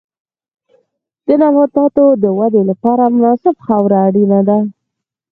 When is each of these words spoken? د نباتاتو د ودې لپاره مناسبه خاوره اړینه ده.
د 1.25 1.29
نباتاتو 1.41 2.05
د 2.23 2.25
ودې 2.39 2.61
لپاره 2.69 3.03
مناسبه 3.15 3.61
خاوره 3.65 3.97
اړینه 4.07 4.39
ده. 4.49 4.57